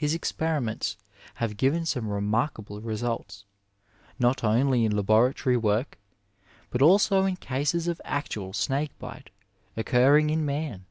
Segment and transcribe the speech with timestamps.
[0.00, 0.96] Hb experiments
[1.34, 3.44] have given some remarkable results,
[4.18, 5.98] not only in laboratory work,
[6.70, 9.28] but also in cases of actual snake bite
[9.76, 10.86] occurring in man.